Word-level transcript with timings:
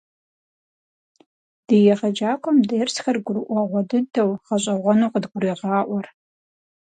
Ди 1.65 1.77
егъэджакӀуэм 1.93 2.57
дерсхэр 2.69 3.17
гурыӀуэгъуэ 3.25 3.81
дыдэу, 3.89 4.31
гъэщӀэгъуэну 4.45 5.11
къыдгурегъаӀуэр. 5.11 6.07